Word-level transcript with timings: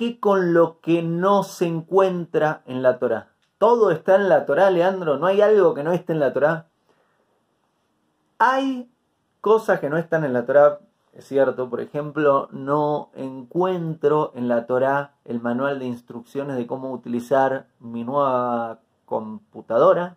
¿Y 0.00 0.14
qué 0.14 0.20
con 0.20 0.54
lo 0.54 0.80
que 0.80 1.02
no 1.02 1.42
se 1.42 1.66
encuentra 1.66 2.62
en 2.64 2.80
la 2.80 2.98
Torá? 2.98 3.28
Todo 3.58 3.90
está 3.90 4.14
en 4.14 4.30
la 4.30 4.46
Torá, 4.46 4.70
Leandro. 4.70 5.18
¿No 5.18 5.26
hay 5.26 5.42
algo 5.42 5.74
que 5.74 5.84
no 5.84 5.92
esté 5.92 6.14
en 6.14 6.20
la 6.20 6.32
Torá? 6.32 6.68
Hay 8.38 8.90
cosas 9.42 9.78
que 9.78 9.90
no 9.90 9.98
están 9.98 10.24
en 10.24 10.32
la 10.32 10.46
Torá, 10.46 10.80
es 11.12 11.26
cierto. 11.26 11.68
Por 11.68 11.82
ejemplo, 11.82 12.48
no 12.50 13.10
encuentro 13.14 14.32
en 14.34 14.48
la 14.48 14.66
Torá 14.66 15.16
el 15.26 15.42
manual 15.42 15.78
de 15.78 15.84
instrucciones 15.84 16.56
de 16.56 16.66
cómo 16.66 16.92
utilizar 16.92 17.66
mi 17.78 18.02
nueva 18.02 18.78
computadora 19.04 20.16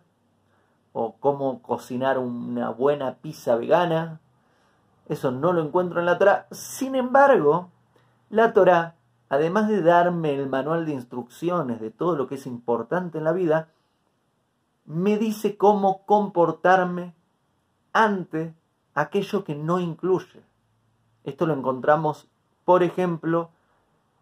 o 0.94 1.16
cómo 1.20 1.60
cocinar 1.60 2.16
una 2.18 2.70
buena 2.70 3.16
pizza 3.16 3.54
vegana. 3.56 4.18
Eso 5.10 5.30
no 5.30 5.52
lo 5.52 5.62
encuentro 5.62 6.00
en 6.00 6.06
la 6.06 6.16
Torah. 6.16 6.46
Sin 6.52 6.94
embargo, 6.94 7.68
la 8.30 8.54
Torah, 8.54 8.94
además 9.28 9.68
de 9.68 9.82
darme 9.82 10.34
el 10.34 10.48
manual 10.48 10.86
de 10.86 10.92
instrucciones 10.92 11.80
de 11.80 11.90
todo 11.90 12.16
lo 12.16 12.26
que 12.26 12.36
es 12.36 12.46
importante 12.46 13.18
en 13.18 13.24
la 13.24 13.32
vida, 13.32 13.68
me 14.84 15.18
dice 15.18 15.56
cómo 15.56 16.04
comportarme 16.04 17.14
ante 17.92 18.54
aquello 18.94 19.44
que 19.44 19.54
no 19.54 19.80
incluye. 19.80 20.42
Esto 21.24 21.46
lo 21.46 21.54
encontramos, 21.54 22.28
por 22.64 22.82
ejemplo, 22.82 23.50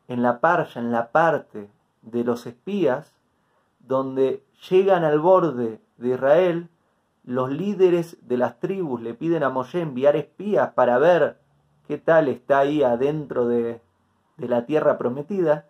en 0.09 0.23
la 0.23 0.41
parcha, 0.41 0.79
en 0.81 0.93
la 0.93 1.11
parte 1.11 1.69
de 2.03 2.25
los 2.25 2.47
espías, 2.47 3.13
donde 3.81 4.45
llegan 4.71 5.05
al 5.05 5.19
borde 5.19 5.81
de 5.97 6.09
Israel, 6.09 6.69
los 7.25 7.51
líderes 7.51 8.17
de 8.27 8.37
las 8.37 8.61
tribus 8.61 9.01
le 9.01 9.15
piden 9.15 9.43
a 9.43 9.51
Moshe 9.51 9.81
enviar 9.81 10.17
espías 10.17 10.73
para 10.75 10.99
ver 10.99 11.39
qué 11.87 11.99
tal 11.99 12.29
está 12.29 12.61
ahí 12.61 12.83
adentro 12.83 13.47
de, 13.47 13.81
de 14.43 14.49
la 14.49 14.67
tierra 14.67 14.99
prometida. 14.99 15.67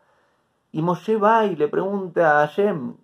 Y 0.72 0.82
Moshe 0.82 1.16
va 1.16 1.46
y 1.46 1.54
le 1.54 1.68
pregunta 1.68 2.42
a 2.42 2.46
Hashem, 2.46 2.96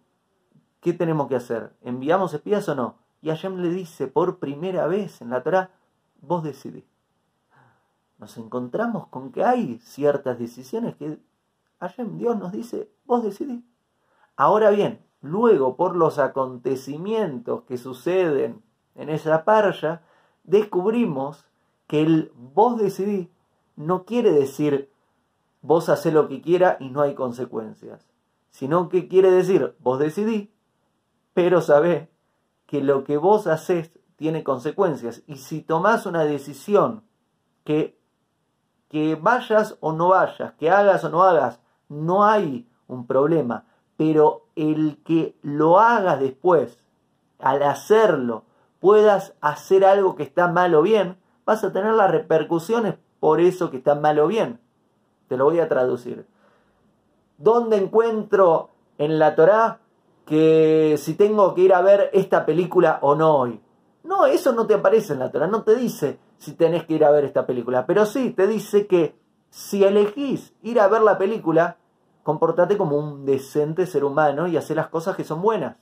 ¿qué 0.81 0.93
tenemos 0.93 1.29
que 1.29 1.37
hacer? 1.37 1.73
¿Enviamos 1.83 2.35
espías 2.35 2.69
o 2.69 2.75
no? 2.75 2.97
Y 3.23 3.29
Hashem 3.29 3.59
le 3.59 3.69
dice 3.69 4.09
por 4.09 4.39
primera 4.39 4.89
vez 4.89 5.23
en 5.23 5.31
la 5.31 5.45
Torah, 5.45 5.71
vos 6.21 6.43
decidís. 6.43 6.85
Nos 8.19 8.37
encontramos 8.37 9.07
con 9.07 9.31
que 9.31 9.45
hay 9.45 9.79
ciertas 9.79 10.39
decisiones 10.39 10.97
que 10.97 11.19
Hashem, 11.79 12.19
Dios 12.19 12.37
nos 12.37 12.51
dice, 12.51 12.91
vos 13.05 13.23
decidís. 13.23 13.63
Ahora 14.37 14.71
bien, 14.71 15.01
Luego, 15.21 15.77
por 15.77 15.97
los 15.97 16.19
acontecimientos 16.19 17.63
que 17.63 17.77
suceden 17.77 18.63
en 18.95 19.09
esa 19.09 19.45
parya, 19.45 20.03
descubrimos 20.45 21.45
que 21.87 22.03
el 22.03 22.33
vos 22.37 22.79
decidí 22.79 23.31
no 23.75 24.05
quiere 24.05 24.33
decir 24.33 24.91
vos 25.63 25.89
haces 25.89 26.13
lo 26.13 26.29
que 26.29 26.41
quiera 26.41 26.77
y 26.81 26.91
no 26.91 27.03
hay 27.03 27.15
consecuencias, 27.15 28.07
sino 28.51 28.89
que 28.89 29.09
quiere 29.09 29.31
decir 29.31 29.77
vos 29.81 29.99
decidí, 29.99 30.53
pero 31.35 31.61
sabés 31.61 32.09
que 32.67 32.83
lo 32.83 33.05
que 33.05 33.17
vos 33.17 33.47
haces 33.47 33.93
tiene 34.17 34.45
consecuencias. 34.45 35.23
Y 35.27 35.37
si 35.37 35.63
tomás 35.63 36.07
una 36.07 36.25
decisión 36.25 37.05
que, 37.65 37.99
que 38.89 39.15
vayas 39.15 39.77
o 39.81 39.93
no 39.93 40.09
vayas, 40.09 40.53
que 40.55 40.71
hagas 40.71 41.05
o 41.05 41.09
no 41.09 41.23
hagas, 41.23 41.61
no 41.89 42.25
hay 42.25 42.69
un 42.87 43.07
problema 43.07 43.65
pero 43.99 44.47
el 44.55 45.03
que 45.05 45.37
lo 45.43 45.81
hagas 45.81 46.21
después, 46.21 46.79
al 47.41 47.65
hacerlo, 47.65 48.45
puedas 48.79 49.35
hacer 49.41 49.85
algo 49.85 50.15
que 50.15 50.23
está 50.23 50.47
mal 50.47 50.77
o 50.77 50.83
bien, 50.83 51.19
vas 51.45 51.65
a 51.65 51.73
tener 51.73 51.95
las 51.95 52.09
repercusiones 52.09 52.95
por 53.19 53.41
eso 53.41 53.73
que 53.73 53.79
está 53.79 53.97
mal 53.97 54.21
o 54.21 54.29
bien. 54.29 54.61
Te 55.29 55.37
lo 55.37 55.45
voy 55.45 55.61
a 55.61 55.69
traducir. 55.69 56.27
¿Dónde 57.37 57.77
encuentro 57.77 58.71
en 58.99 59.19
la 59.19 59.35
Torá 59.35 59.81
que 60.27 60.97
si 60.99 61.15
tengo 61.15 61.55
que 61.55 61.63
ir 61.63 61.75
a 61.75 61.81
ver 61.83 62.11
esta 62.13 62.45
película 62.45 62.99
o 63.03 63.15
no 63.15 63.37
hoy? 63.37 63.61
No, 64.03 64.27
eso 64.27 64.53
no 64.53 64.67
te 64.67 64.75
aparece 64.75 65.13
en 65.13 65.21
la 65.21 65.31
Torá, 65.31 65.47
no 65.47 65.63
te 65.63 65.77
dice 65.77 66.19
si 66.39 66.55
tenés 66.55 66.85
que 66.85 66.95
ir 66.95 67.05
a 67.05 67.11
ver 67.11 67.25
esta 67.25 67.47
película, 67.47 67.87
pero 67.87 68.07
sí 68.07 68.31
te 68.31 68.47
dice 68.47 68.87
que 68.87 69.17
si 69.51 69.85
elegís 69.85 70.55
ir 70.63 70.81
a 70.81 70.89
ver 70.89 71.03
la 71.03 71.19
película, 71.19 71.77
comportate 72.23 72.77
como 72.77 72.97
un 72.97 73.25
decente 73.25 73.87
ser 73.87 74.05
humano 74.05 74.47
y 74.47 74.57
hacer 74.57 74.77
las 74.77 74.89
cosas 74.89 75.17
que 75.17 75.25
son 75.25 75.43
buenas. 75.43 75.77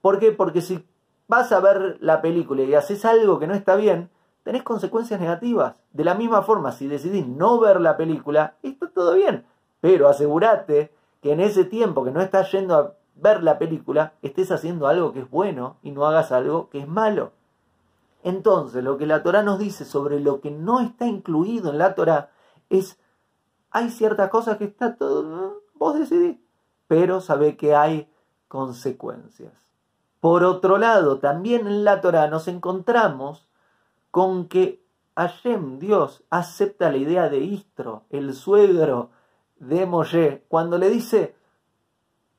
¿Por 0.00 0.18
qué? 0.18 0.32
Porque 0.32 0.62
si 0.62 0.86
vas 1.28 1.52
a 1.52 1.60
ver 1.60 1.98
la 2.00 2.22
película 2.22 2.62
y 2.62 2.74
haces 2.74 3.04
algo 3.04 3.38
que 3.38 3.46
no 3.46 3.54
está 3.54 3.76
bien, 3.76 4.10
tenés 4.42 4.62
consecuencias 4.62 5.20
negativas. 5.20 5.74
De 5.92 6.04
la 6.04 6.14
misma 6.14 6.42
forma, 6.42 6.72
si 6.72 6.86
decidís 6.86 7.26
no 7.26 7.60
ver 7.60 7.80
la 7.80 7.96
película, 7.96 8.56
todo 9.00 9.14
bien. 9.14 9.46
Pero 9.80 10.08
asegúrate 10.08 10.92
que 11.22 11.32
en 11.32 11.40
ese 11.40 11.64
tiempo 11.64 12.04
que 12.04 12.10
no 12.10 12.20
estás 12.20 12.52
yendo 12.52 12.74
a 12.74 12.94
ver 13.14 13.42
la 13.42 13.58
película, 13.58 14.14
estés 14.22 14.50
haciendo 14.50 14.86
algo 14.86 15.12
que 15.12 15.20
es 15.20 15.30
bueno 15.30 15.76
y 15.82 15.90
no 15.90 16.06
hagas 16.06 16.32
algo 16.32 16.68
que 16.68 16.80
es 16.80 16.88
malo. 16.88 17.32
Entonces, 18.22 18.84
lo 18.84 18.98
que 18.98 19.06
la 19.06 19.22
Torah 19.22 19.42
nos 19.42 19.58
dice 19.58 19.84
sobre 19.84 20.20
lo 20.20 20.40
que 20.40 20.50
no 20.50 20.80
está 20.80 21.06
incluido 21.06 21.70
en 21.70 21.78
la 21.78 21.94
Torah 21.94 22.30
es, 22.68 22.98
hay 23.70 23.90
ciertas 23.90 24.28
cosas 24.28 24.58
que 24.58 24.64
está 24.64 24.96
todo, 24.96 25.62
Vos 25.74 25.98
decidís, 25.98 26.36
pero 26.86 27.22
sabe 27.22 27.56
que 27.56 27.74
hay 27.74 28.06
consecuencias. 28.48 29.54
Por 30.20 30.44
otro 30.44 30.76
lado, 30.76 31.18
también 31.18 31.66
en 31.66 31.84
la 31.84 32.02
Torah 32.02 32.28
nos 32.28 32.48
encontramos 32.48 33.48
con 34.10 34.48
que 34.48 34.79
Hashem, 35.20 35.78
Dios, 35.78 36.24
acepta 36.30 36.90
la 36.90 36.96
idea 36.96 37.28
de 37.28 37.40
Istro, 37.40 38.04
el 38.08 38.32
suegro 38.32 39.10
de 39.58 39.84
Moshe, 39.84 40.46
cuando 40.48 40.78
le 40.78 40.88
dice, 40.88 41.36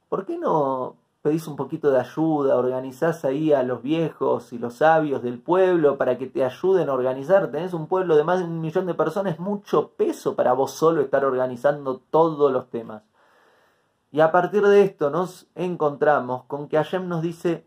¿por 0.10 0.26
qué 0.26 0.40
no 0.40 0.96
pedís 1.22 1.46
un 1.46 1.56
poquito 1.56 1.92
de 1.92 2.00
ayuda, 2.00 2.58
organizás 2.58 3.24
ahí 3.24 3.54
a 3.54 3.62
los 3.62 3.84
viejos 3.84 4.52
y 4.52 4.58
los 4.58 4.78
sabios 4.78 5.22
del 5.22 5.38
pueblo 5.38 6.00
para 6.00 6.18
que 6.18 6.26
te 6.26 6.44
ayuden 6.44 6.90
a 6.90 6.94
organizar? 6.94 7.52
Tenés 7.52 7.76
un 7.76 7.86
pueblo 7.86 8.16
de 8.16 8.24
más 8.24 8.40
de 8.40 8.46
un 8.46 8.60
millón 8.60 8.88
de 8.88 8.96
personas, 8.96 9.34
es 9.34 9.40
mucho 9.40 9.90
peso 9.90 10.36
para 10.36 10.54
vos 10.54 10.72
solo 10.72 11.02
estar 11.02 11.24
organizando 11.24 12.00
todos 12.10 12.52
los 12.52 12.72
temas. 12.72 13.04
Y 14.12 14.22
a 14.22 14.32
partir 14.32 14.64
de 14.64 14.82
esto 14.82 15.12
nos 15.12 15.46
encontramos 15.54 16.46
con 16.46 16.68
que 16.68 16.78
Hashem 16.78 17.08
nos 17.08 17.22
dice, 17.22 17.64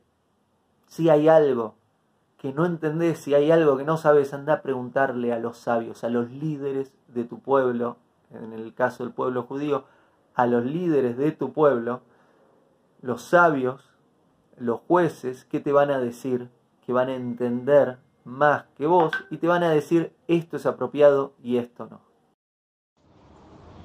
si 0.89 1.09
hay 1.09 1.29
algo 1.29 1.77
que 2.45 2.53
no 2.53 2.67
entendés, 2.67 3.21
si 3.21 3.33
hay 3.33 3.51
algo 3.51 3.79
que 3.79 3.85
no 3.85 3.97
sabes, 3.97 4.35
anda 4.35 4.53
a 4.53 4.61
preguntarle 4.61 5.33
a 5.33 5.39
los 5.39 5.57
sabios, 5.57 6.05
a 6.05 6.11
los 6.11 6.31
líderes 6.31 6.93
de 7.09 7.25
tu 7.25 7.41
pueblo, 7.41 7.97
en 8.31 8.53
el 8.53 8.75
caso 8.75 9.03
del 9.03 9.15
pueblo 9.15 9.45
judío, 9.45 9.85
a 10.35 10.47
los 10.47 10.63
líderes 10.63 11.17
de 11.17 11.33
tu 11.33 11.55
pueblo, 11.55 12.03
los 13.01 13.23
sabios, 13.23 13.95
los 14.59 14.81
jueces, 14.81 15.47
¿qué 15.47 15.59
te 15.59 15.73
van 15.73 15.91
a 15.91 15.99
decir? 15.99 16.51
Que 16.85 16.93
van 16.93 17.09
a 17.09 17.15
entender 17.15 17.97
más 18.25 18.67
que 18.77 18.85
vos 18.87 19.15
y 19.31 19.39
te 19.39 19.47
van 19.47 19.63
a 19.63 19.71
decir 19.71 20.13
esto 20.29 20.59
es 20.59 20.67
apropiado 20.67 21.33
y 21.43 21.57
esto 21.57 21.87
no. 21.87 22.03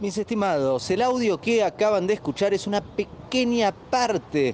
Mis 0.02 0.18
estimados, 0.18 0.92
el 0.92 1.02
audio 1.02 1.40
que 1.40 1.64
acaban 1.64 2.08
de 2.08 2.16
escuchar 2.16 2.54
es 2.54 2.68
una 2.68 2.82
pequeña 2.82 3.72
parte 3.72 4.54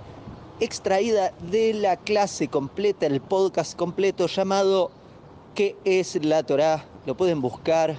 extraída 0.59 1.31
de 1.51 1.73
la 1.73 1.97
clase 1.97 2.47
completa, 2.47 3.05
el 3.05 3.21
podcast 3.21 3.75
completo 3.75 4.27
llamado 4.27 4.91
¿Qué 5.53 5.75
es 5.85 6.23
la 6.23 6.43
Torah? 6.43 6.85
Lo 7.05 7.15
pueden 7.15 7.41
buscar 7.41 7.95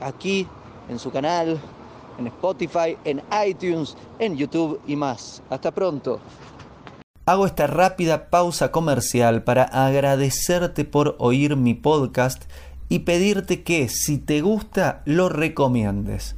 aquí 0.00 0.46
en 0.88 0.98
su 0.98 1.10
canal, 1.10 1.60
en 2.18 2.26
Spotify, 2.28 2.96
en 3.04 3.22
iTunes, 3.46 3.96
en 4.18 4.36
YouTube 4.36 4.80
y 4.86 4.96
más. 4.96 5.42
Hasta 5.50 5.70
pronto. 5.70 6.20
Hago 7.26 7.46
esta 7.46 7.66
rápida 7.66 8.30
pausa 8.30 8.72
comercial 8.72 9.44
para 9.44 9.64
agradecerte 9.64 10.84
por 10.84 11.14
oír 11.18 11.56
mi 11.56 11.74
podcast 11.74 12.44
y 12.88 13.00
pedirte 13.00 13.62
que 13.62 13.88
si 13.88 14.16
te 14.18 14.40
gusta 14.40 15.02
lo 15.04 15.28
recomiendes. 15.28 16.37